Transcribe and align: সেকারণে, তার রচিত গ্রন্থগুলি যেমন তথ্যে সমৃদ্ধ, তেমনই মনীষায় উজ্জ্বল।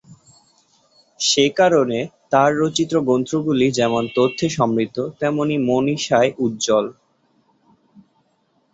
সেকারণে, 1.19 1.99
তার 2.31 2.51
রচিত 2.59 2.91
গ্রন্থগুলি 3.07 3.67
যেমন 3.71 4.03
তথ্যে 4.15 4.47
সমৃদ্ধ, 4.49 4.97
তেমনই 5.19 5.57
মনীষায় 5.67 6.31
উজ্জ্বল। 6.37 6.85